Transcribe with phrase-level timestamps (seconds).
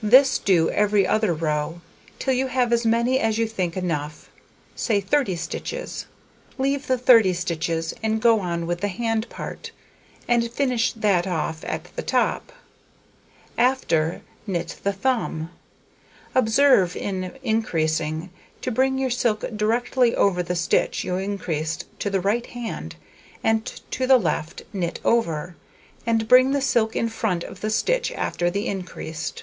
[0.00, 1.80] This do every other row,
[2.20, 4.30] till you have as many as you think enough
[4.76, 6.06] say 30 stitches;
[6.56, 9.72] leave the 30 stitches, and go on with the hand part,
[10.28, 12.52] and finish that off at the top;
[13.58, 15.50] after, knit the thumb.
[16.32, 18.30] Observe, in increasing,
[18.62, 22.94] to bring your silk directly over the stitch you increased to the right hand;
[23.42, 25.56] and to the left, knit over,
[26.06, 29.42] and bring the silk in front of the stitch after the increased.